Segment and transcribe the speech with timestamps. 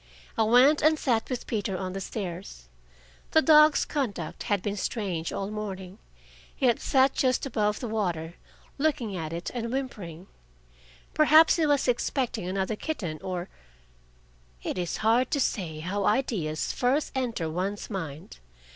[0.35, 2.69] I went and sat with Peter on the stairs.
[3.33, 5.99] The dog's conduct had been strange all morning.
[6.55, 8.33] He had sat just above the water,
[8.79, 10.25] looking at it and whimpering.
[11.13, 13.47] Perhaps he was expecting another kitten or
[14.63, 18.39] It is hard to say how ideas first enter one's mind.